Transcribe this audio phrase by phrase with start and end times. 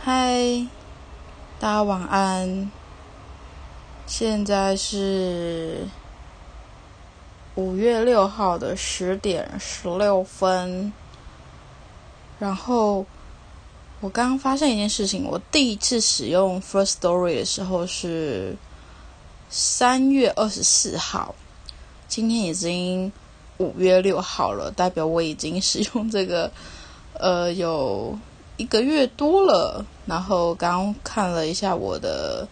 [0.00, 0.64] 嗨，
[1.58, 2.70] 大家晚安。
[4.06, 5.88] 现在是
[7.56, 10.92] 五月六号的十点十六分。
[12.38, 13.04] 然后
[14.00, 18.56] 我刚刚发现一件事情，我第一次使用 First Story 的时候是
[19.50, 21.34] 三月二十四号，
[22.06, 23.12] 今天已经
[23.58, 26.50] 五月六号了，代表我已经使用这个
[27.14, 28.16] 呃有。
[28.58, 32.46] 一个月多了，然后刚看了一下我的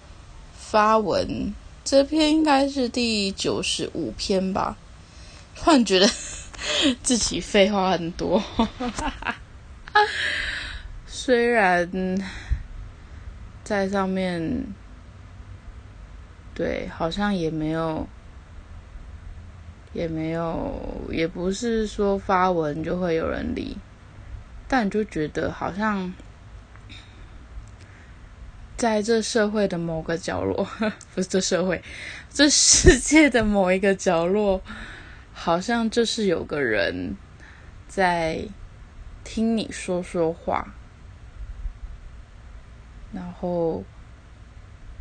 [0.56, 1.52] 发文，
[1.84, 4.76] 这篇应该是第九十五篇吧。
[5.56, 6.08] 突然觉得
[7.02, 8.40] 自己废话很多，
[11.06, 12.16] 虽然
[13.64, 14.64] 在上面，
[16.54, 18.06] 对，好像也没有，
[19.92, 20.80] 也没有，
[21.10, 23.76] 也不是说发文就会有人理。
[24.68, 26.12] 但你就觉得好像，
[28.76, 30.68] 在这社会的某个角落，
[31.14, 31.82] 不是这社会，
[32.28, 34.60] 这世界的某一个角落，
[35.32, 37.16] 好像就是有个人
[37.86, 38.44] 在
[39.22, 40.74] 听你说说话，
[43.12, 43.84] 然后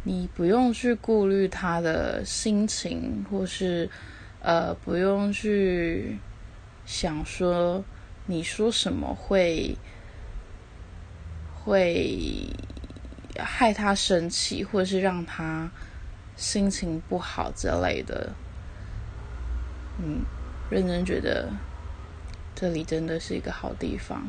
[0.03, 3.89] 你不用去顾虑他的心情，或是
[4.41, 6.19] 呃，不用去
[6.85, 7.83] 想说。
[8.27, 9.77] 你说什么会
[11.53, 12.49] 会
[13.37, 15.69] 害他生气，或者是让他
[16.35, 18.33] 心情不好之类的？
[19.99, 20.25] 嗯，
[20.69, 21.49] 认真觉得
[22.55, 24.25] 这里真的是一个好地方，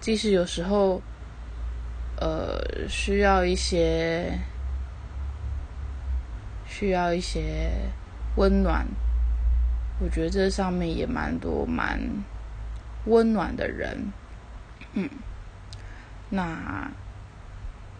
[0.00, 1.00] 即使有时候
[2.16, 4.36] 呃需要一些
[6.66, 7.70] 需要一些
[8.36, 8.86] 温暖，
[10.00, 12.00] 我觉得这上面也蛮多蛮。
[13.06, 14.12] 温暖的人，
[14.92, 15.08] 嗯，
[16.30, 16.90] 那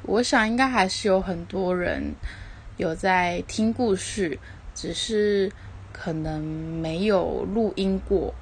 [0.03, 2.15] 我想应该还是有很多人
[2.77, 4.39] 有在听故事，
[4.75, 5.51] 只是
[5.92, 8.35] 可能没有录音过，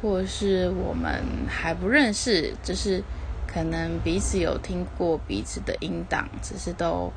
[0.00, 3.02] 或是我们还不认识，就是
[3.46, 7.12] 可能彼此有听过彼此的音档，只是都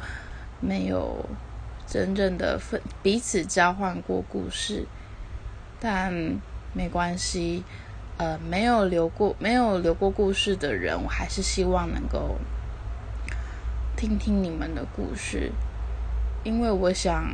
[0.59, 1.25] 没有
[1.85, 4.85] 真正的分彼此交换过故事，
[5.79, 6.39] 但
[6.73, 7.63] 没关系。
[8.17, 12.35] 呃，没有留过没有留过故事的人，我还是希望能够
[13.95, 15.51] 听听你们的故事，
[16.43, 17.31] 因为我想，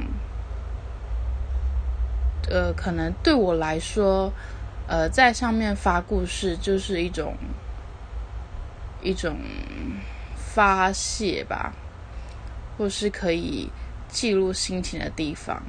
[2.50, 4.34] 呃，可能对我来说，
[4.86, 7.38] 呃，在上面发故事就是一种
[9.02, 9.38] 一种
[10.36, 11.74] 发泄吧，
[12.78, 13.70] 或是可以
[14.10, 15.64] 记录心情的地方。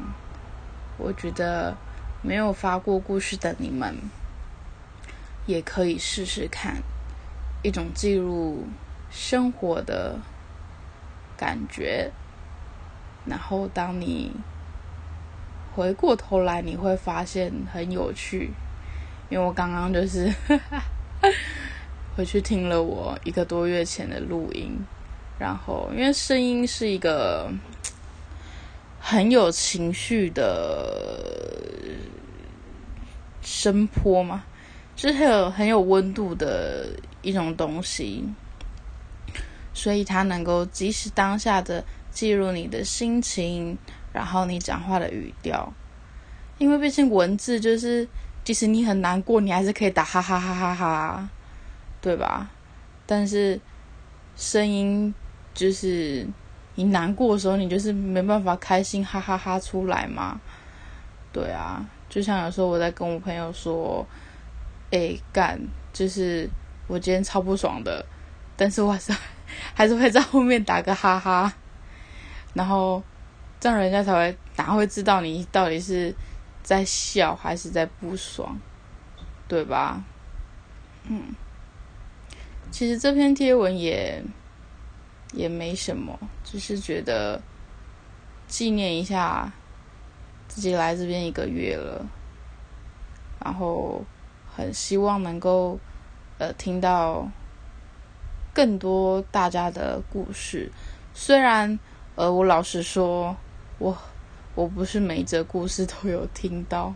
[0.98, 1.76] 我觉得
[2.24, 3.96] 没有发过故事的你们。
[5.46, 6.82] 也可以试试看
[7.62, 8.66] 一种记录
[9.10, 10.18] 生活的
[11.36, 12.10] 感觉，
[13.26, 14.32] 然后当你
[15.74, 18.52] 回过头来，你会发现很有趣。
[19.28, 20.32] 因为我刚刚就是
[22.16, 24.78] 回去听了我一个多月前的录音，
[25.38, 27.52] 然后因为声音是一个
[29.06, 30.88] 很有情绪的
[33.42, 34.42] 声波嘛。
[34.96, 36.88] 就是很有很有温度的
[37.20, 38.24] 一种东西，
[39.74, 43.76] 所以它能够及时当下的记录你的心情，
[44.12, 45.70] 然后你讲话的语调。
[46.58, 48.08] 因为毕竟文字就是，
[48.44, 51.28] 即使你很难过，你还是可以打哈哈哈哈哈，
[52.00, 52.48] 对吧？
[53.04, 53.60] 但是
[54.36, 55.12] 声音
[55.52, 56.24] 就是
[56.74, 60.40] 你难过的时候，你就是没办法开心哈哈哈出来嘛。
[61.32, 64.06] 对啊，就像有时候我在跟我朋友说。
[64.90, 65.60] 哎，干！
[65.92, 66.48] 就是
[66.86, 68.04] 我今天超不爽的，
[68.56, 69.12] 但是我还是
[69.74, 71.52] 还是会在后面打个哈哈，
[72.52, 73.02] 然后
[73.58, 76.14] 这样人家才会哪会知道你到底是
[76.62, 78.56] 在笑还是在不爽，
[79.48, 80.00] 对吧？
[81.08, 81.34] 嗯，
[82.70, 84.22] 其实这篇贴文也
[85.34, 87.40] 也没什么，只是觉得
[88.46, 89.52] 纪念一下
[90.48, 92.06] 自己来这边一个月了，
[93.44, 94.02] 然后。
[94.56, 95.80] 很希望能够，
[96.38, 97.28] 呃，听到
[98.54, 100.70] 更多大家的故事。
[101.12, 101.76] 虽然，
[102.14, 103.36] 呃，我老实说，
[103.80, 103.98] 我
[104.54, 106.94] 我不是每一则故事都有听到，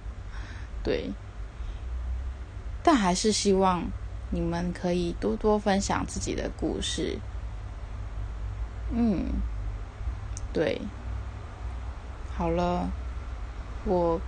[0.85, 1.11] 对，
[2.85, 3.83] 但还是希望
[4.31, 7.19] 你们可以多多分享自己的故事。
[8.93, 9.27] 嗯，
[10.53, 10.81] 对，
[12.37, 12.89] 好了，
[13.85, 14.21] 我。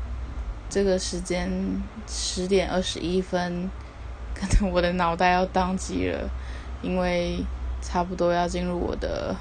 [0.73, 1.51] 这个时间
[2.07, 3.69] 十点二十一分，
[4.33, 6.31] 可能我的脑袋要宕机了，
[6.81, 7.45] 因为
[7.83, 9.35] 差不多要进入我的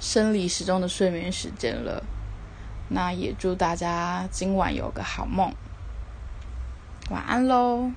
[0.00, 2.02] 生理时钟的睡眠时间了。
[2.88, 5.52] 那也祝大家今晚有个好梦，
[7.10, 7.92] 晚安喽。